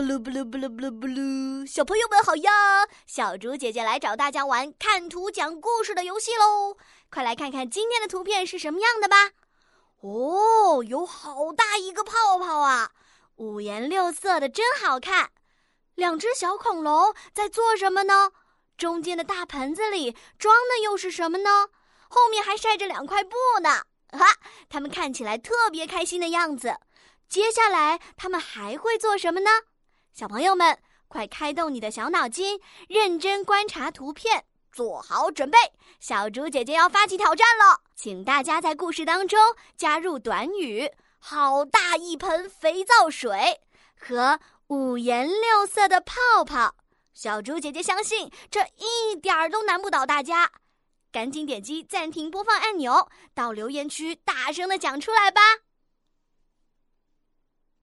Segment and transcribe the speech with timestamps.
[0.00, 2.50] 布噜布噜布噜布噜布噜，小朋友们好呀！
[3.06, 6.78] 小猪姐姐来找大家玩看图讲故事的游戏喽！
[7.10, 9.32] 快来看看今天的图片是什么样的吧！
[10.00, 12.92] 哦，有好大一个泡泡啊，
[13.36, 15.32] 五颜六色的，真好看。
[15.96, 18.30] 两只小恐龙在做什么呢？
[18.78, 21.68] 中间的大盆子里装的又是什么呢？
[22.08, 23.82] 后面还晒着两块布呢。
[24.18, 24.38] 哈，
[24.70, 26.78] 他们看起来特别开心的样子。
[27.28, 29.50] 接下来他们还会做什么呢？
[30.12, 30.78] 小朋友们，
[31.08, 35.58] 快开动你的小脑筋，认真观察图片，做好准备。
[35.98, 39.38] 小猪姐姐要发起挑战了，请大家在故事当中
[39.76, 43.60] 加入短语“好大一盆肥皂水”
[43.98, 46.74] 和五颜六色的泡泡。
[47.14, 50.50] 小猪姐姐相信这一点儿都难不倒大家。
[51.12, 55.40] 赶紧点击暂停播放按钮，到留言区大声的讲出来吧。